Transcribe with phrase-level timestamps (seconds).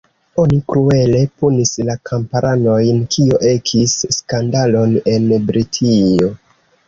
[0.43, 6.31] Oni kruele punis la kamparanojn, kio ekis skandalon en Britio.